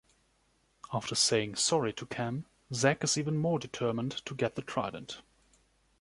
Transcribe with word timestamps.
After 0.91 1.13
saying 1.13 1.57
sorry 1.57 1.93
to 1.93 2.07
Cam, 2.07 2.47
Zac 2.73 3.03
is 3.03 3.19
even 3.19 3.37
more 3.37 3.59
determined 3.59 4.13
to 4.25 4.33
get 4.33 4.55
the 4.55 4.63
trident. 4.63 5.21